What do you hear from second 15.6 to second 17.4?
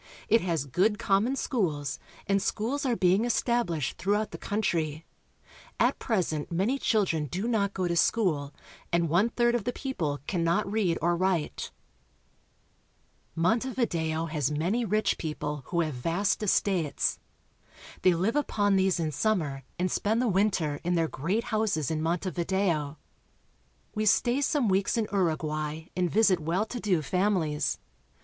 who have vast estates.